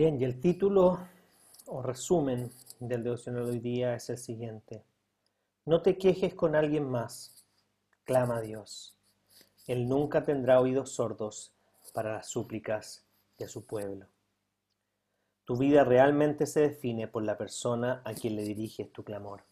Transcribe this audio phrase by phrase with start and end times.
[0.00, 0.98] Bien, y el título
[1.66, 4.82] o resumen del devocional de hoy día es el siguiente.
[5.66, 7.44] No te quejes con alguien más,
[8.04, 8.96] clama a Dios.
[9.66, 11.52] Él nunca tendrá oídos sordos
[11.92, 13.04] para las súplicas
[13.36, 14.06] de su pueblo.
[15.44, 19.42] Tu vida realmente se define por la persona a quien le diriges tu clamor.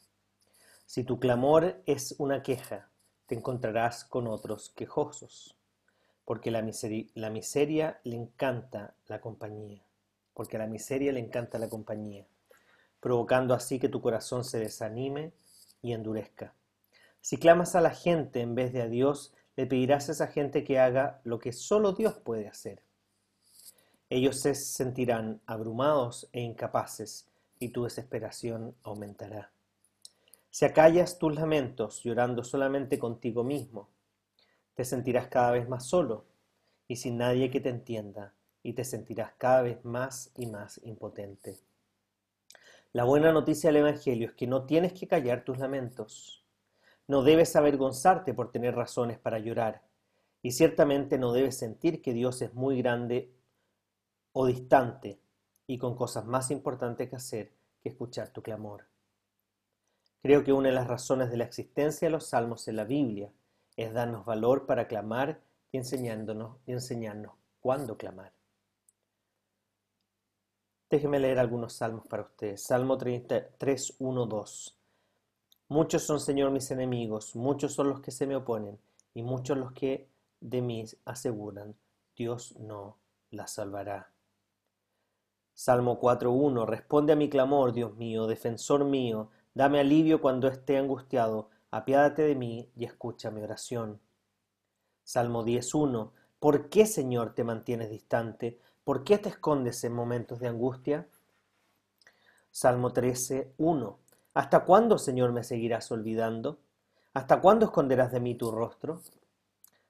[0.87, 2.89] Si tu clamor es una queja,
[3.27, 5.59] te encontrarás con otros quejosos,
[6.25, 6.67] porque la,
[7.17, 9.83] la miseria le encanta la compañía
[10.39, 12.25] porque a la miseria le encanta la compañía,
[13.01, 15.33] provocando así que tu corazón se desanime
[15.83, 16.55] y endurezca.
[17.21, 20.63] Si clamas a la gente en vez de a Dios, le pedirás a esa gente
[20.63, 22.85] que haga lo que solo Dios puede hacer.
[24.11, 27.27] Ellos se sentirán abrumados e incapaces
[27.59, 29.51] y tu desesperación aumentará.
[30.51, 33.89] Si acallas tus lamentos llorando solamente contigo mismo,
[34.77, 36.27] te sentirás cada vez más solo
[36.87, 41.59] y sin nadie que te entienda y te sentirás cada vez más y más impotente.
[42.93, 46.45] La buena noticia del Evangelio es que no tienes que callar tus lamentos.
[47.07, 49.83] No debes avergonzarte por tener razones para llorar.
[50.43, 53.35] Y ciertamente no debes sentir que Dios es muy grande
[54.33, 55.21] o distante
[55.67, 58.87] y con cosas más importantes que hacer que escuchar tu clamor.
[60.23, 63.33] Creo que una de las razones de la existencia de los salmos en la Biblia
[63.77, 65.41] es darnos valor para clamar
[65.71, 68.38] y enseñándonos y enseñarnos cuándo clamar.
[70.91, 72.63] Déjeme leer algunos salmos para ustedes.
[72.63, 74.79] Salmo 33, 1, 2.
[75.69, 78.79] Muchos son, Señor, mis enemigos, muchos son los que se me oponen,
[79.13, 80.09] y muchos los que
[80.41, 81.77] de mí aseguran,
[82.17, 82.97] Dios no
[83.31, 84.11] la salvará.
[85.53, 86.67] Salmo 4.1.
[86.67, 92.35] Responde a mi clamor, Dios mío, defensor mío, dame alivio cuando esté angustiado, apiádate de
[92.35, 94.01] mí y escucha mi oración.
[95.03, 96.13] Salmo 10.1.
[96.39, 98.59] ¿Por qué, Señor, te mantienes distante?
[98.89, 101.07] ¿Por qué te escondes en momentos de angustia?
[102.51, 103.99] Salmo 13, 1.
[104.33, 106.57] ¿Hasta cuándo, Señor, me seguirás olvidando?
[107.13, 109.03] ¿Hasta cuándo esconderás de mí tu rostro?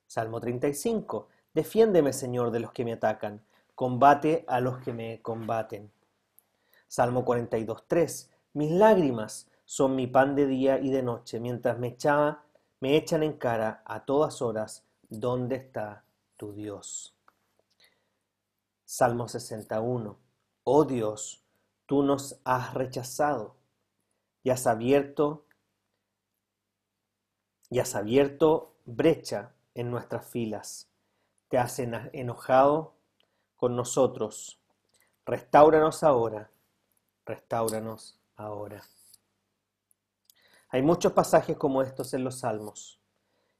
[0.09, 1.29] Salmo 35.
[1.55, 3.41] Defiéndeme, Señor, de los que me atacan.
[3.77, 5.93] Combate a los que me combaten.
[6.89, 8.31] Salmo 42, 3.
[8.55, 12.43] Mis lágrimas son mi pan de día y de noche, mientras me, echaba,
[12.81, 16.03] me echan en cara a todas horas, ¿dónde está
[16.37, 17.15] tu Dios?
[18.91, 20.19] Salmo 61.
[20.65, 21.45] Oh Dios,
[21.85, 23.55] tú nos has rechazado
[24.43, 25.45] y has abierto
[27.69, 30.89] y has abierto brecha en nuestras filas.
[31.49, 32.95] Te has enojado
[33.57, 34.59] con nosotros.
[35.27, 36.51] Restáuranos ahora.
[37.27, 38.83] Restáuranos ahora.
[40.71, 42.99] Hay muchos pasajes como estos en los Salmos.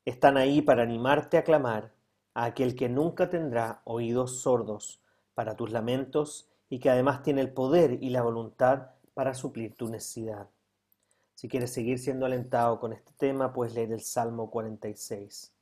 [0.07, 1.93] Están ahí para animarte a clamar
[2.33, 5.03] a aquel que nunca tendrá oídos sordos
[5.39, 9.89] para tus lamentos y que además tiene el poder y la voluntad para suplir tu
[9.89, 10.49] necesidad.
[11.37, 15.53] Si quieres seguir siendo alentado con este tema, puedes leer el Salmo 46.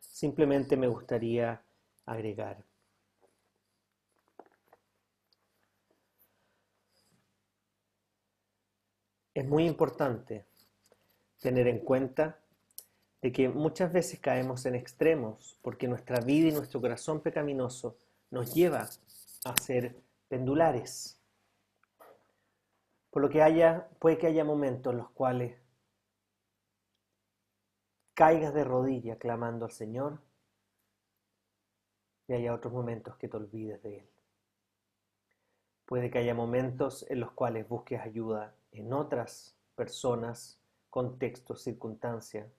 [0.00, 1.62] Simplemente me gustaría
[2.04, 2.62] agregar.
[9.32, 10.44] Es muy importante
[11.40, 12.38] tener en cuenta
[13.22, 17.96] de que muchas veces caemos en extremos porque nuestra vida y nuestro corazón pecaminoso
[18.30, 18.90] nos lleva
[19.44, 21.20] a ser pendulares.
[23.10, 25.58] Por lo que haya, puede que haya momentos en los cuales
[28.14, 30.20] caigas de rodilla clamando al Señor
[32.28, 34.10] y haya otros momentos que te olvides de Él.
[35.86, 42.50] Puede que haya momentos en los cuales busques ayuda en otras personas, contextos, circunstancias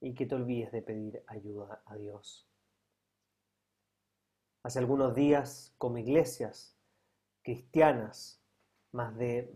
[0.00, 2.47] y que te olvides de pedir ayuda a Dios.
[4.62, 6.76] Hace algunos días, como iglesias
[7.42, 8.42] cristianas,
[8.92, 9.52] más de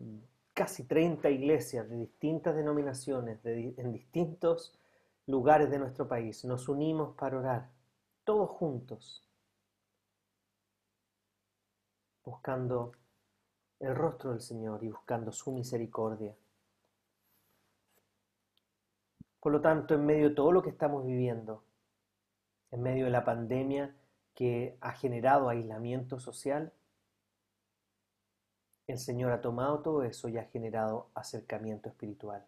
[0.54, 4.78] casi 30 iglesias de distintas denominaciones, en distintos
[5.26, 7.70] lugares de nuestro país, nos unimos para orar,
[8.24, 9.28] todos juntos,
[12.24, 12.92] buscando
[13.80, 16.36] el rostro del Señor y buscando su misericordia.
[19.40, 21.64] Por lo tanto, en medio de todo lo que estamos viviendo,
[22.70, 23.94] en medio de la pandemia
[24.34, 26.72] que ha generado aislamiento social,
[28.86, 32.46] el Señor ha tomado todo eso y ha generado acercamiento espiritual.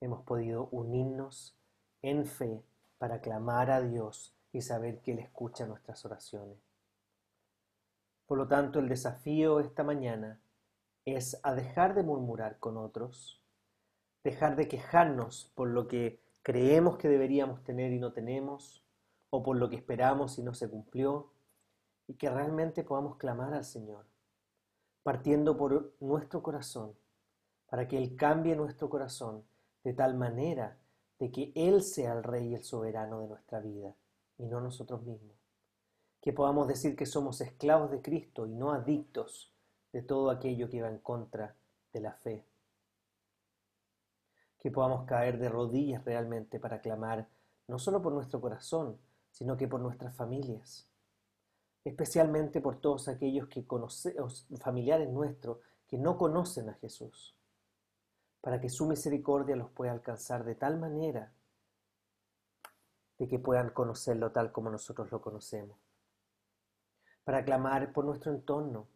[0.00, 1.56] Hemos podido unirnos
[2.02, 2.62] en fe
[2.98, 6.58] para clamar a Dios y saber que Él escucha nuestras oraciones.
[8.26, 10.40] Por lo tanto, el desafío esta mañana
[11.04, 13.42] es a dejar de murmurar con otros,
[14.24, 18.84] dejar de quejarnos por lo que creemos que deberíamos tener y no tenemos,
[19.30, 21.30] o por lo que esperamos y no se cumplió,
[22.06, 24.06] y que realmente podamos clamar al Señor,
[25.02, 26.94] partiendo por nuestro corazón,
[27.68, 29.44] para que Él cambie nuestro corazón
[29.84, 30.78] de tal manera
[31.18, 33.94] de que Él sea el Rey y el soberano de nuestra vida,
[34.38, 35.36] y no nosotros mismos.
[36.20, 39.52] Que podamos decir que somos esclavos de Cristo y no adictos
[39.92, 41.54] de todo aquello que va en contra
[41.92, 42.44] de la fe.
[44.58, 47.28] Que podamos caer de rodillas realmente para clamar
[47.66, 48.98] no solo por nuestro corazón,
[49.38, 50.88] sino que por nuestras familias,
[51.84, 53.64] especialmente por todos aquellos que
[54.60, 57.36] familiares nuestros que no conocen a Jesús,
[58.40, 61.32] para que su misericordia los pueda alcanzar de tal manera
[63.20, 65.78] de que puedan conocerlo tal como nosotros lo conocemos,
[67.22, 68.88] para clamar por nuestro entorno,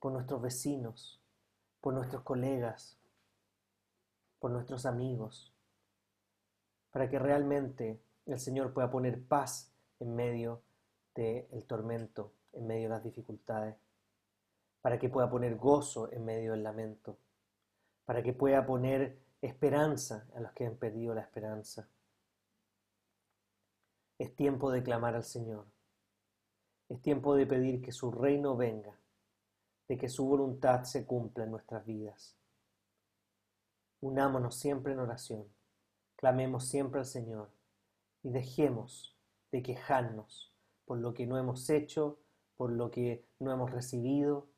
[0.00, 1.20] por nuestros vecinos,
[1.82, 2.98] por nuestros colegas,
[4.38, 5.52] por nuestros amigos,
[6.90, 8.00] para que realmente
[8.32, 10.62] el Señor pueda poner paz en medio
[11.14, 13.76] del tormento, en medio de las dificultades,
[14.80, 17.18] para que pueda poner gozo en medio del lamento,
[18.04, 21.88] para que pueda poner esperanza a los que han perdido la esperanza.
[24.18, 25.66] Es tiempo de clamar al Señor.
[26.88, 28.98] Es tiempo de pedir que su reino venga
[29.88, 32.36] de que su voluntad se cumpla en nuestras vidas.
[34.00, 35.48] Unámonos siempre en oración,
[36.14, 37.50] clamemos siempre al Señor
[38.28, 39.16] y dejemos
[39.50, 40.52] de quejarnos
[40.84, 42.18] por lo que no hemos hecho,
[42.58, 44.48] por lo que no hemos recibido,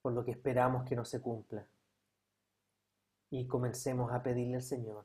[0.00, 1.68] por lo que esperamos que no se cumpla.
[3.28, 5.04] Y comencemos a pedirle al Señor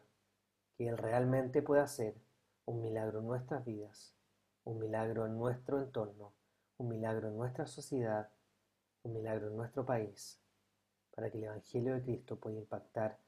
[0.78, 2.16] que Él realmente pueda hacer
[2.66, 4.16] un milagro en nuestras vidas,
[4.64, 6.32] un milagro en nuestro entorno,
[6.78, 8.30] un milagro en nuestra sociedad
[9.04, 10.40] un milagro en nuestro país
[11.16, 13.20] para que el Evangelio de Cristo pueda impactar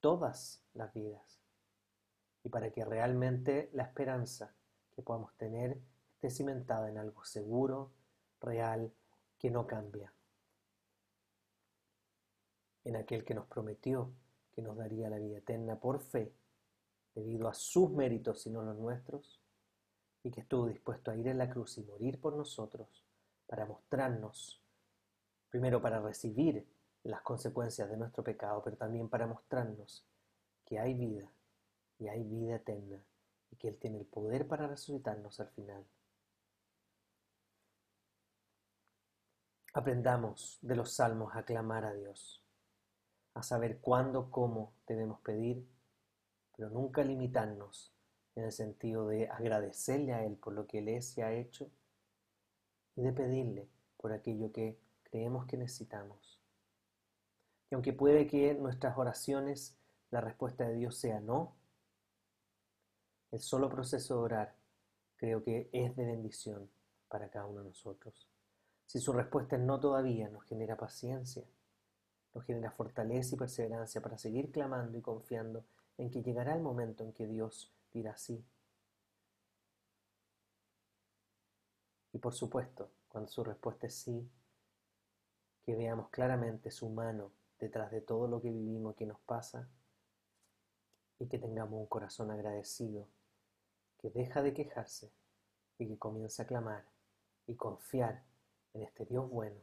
[0.00, 1.41] todas las vidas
[2.44, 4.54] y para que realmente la esperanza
[4.94, 5.78] que podamos tener
[6.14, 7.92] esté cimentada en algo seguro,
[8.40, 8.92] real,
[9.38, 10.12] que no cambia.
[12.84, 14.12] En aquel que nos prometió
[14.52, 16.34] que nos daría la vida eterna por fe,
[17.14, 19.40] debido a sus méritos y no los nuestros,
[20.22, 23.04] y que estuvo dispuesto a ir en la cruz y morir por nosotros
[23.46, 24.62] para mostrarnos
[25.52, 26.66] Primero para recibir
[27.04, 30.02] las consecuencias de nuestro pecado, pero también para mostrarnos
[30.64, 31.30] que hay vida
[32.02, 33.00] y hay vida eterna
[33.50, 35.86] y que Él tiene el poder para resucitarnos al final.
[39.72, 42.42] Aprendamos de los salmos a clamar a Dios,
[43.34, 45.64] a saber cuándo, cómo debemos pedir,
[46.56, 47.94] pero nunca limitarnos
[48.34, 51.70] en el sentido de agradecerle a Él por lo que Él es y ha hecho
[52.96, 56.40] y de pedirle por aquello que creemos que necesitamos.
[57.70, 59.78] Y aunque puede que en nuestras oraciones
[60.10, 61.54] la respuesta de Dios sea no,
[63.32, 64.54] el solo proceso de orar
[65.16, 66.70] creo que es de bendición
[67.08, 68.28] para cada uno de nosotros.
[68.86, 71.42] Si su respuesta es no todavía, nos genera paciencia,
[72.34, 75.64] nos genera fortaleza y perseverancia para seguir clamando y confiando
[75.96, 78.44] en que llegará el momento en que Dios dirá sí.
[82.12, 84.28] Y por supuesto, cuando su respuesta es sí,
[85.64, 89.68] que veamos claramente su mano detrás de todo lo que vivimos que nos pasa
[91.18, 93.06] y que tengamos un corazón agradecido
[94.02, 95.12] que deja de quejarse
[95.78, 96.84] y que comienza a clamar
[97.46, 98.24] y confiar
[98.74, 99.60] en este Dios bueno,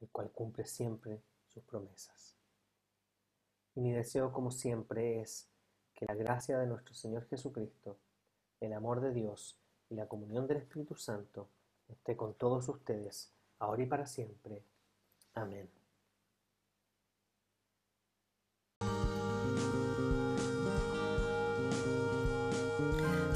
[0.00, 2.34] el cual cumple siempre sus promesas.
[3.74, 5.48] Y mi deseo, como siempre, es
[5.94, 7.98] que la gracia de nuestro Señor Jesucristo,
[8.60, 9.58] el amor de Dios
[9.90, 11.48] y la comunión del Espíritu Santo
[11.88, 14.64] esté con todos ustedes ahora y para siempre.
[15.34, 15.79] Amén.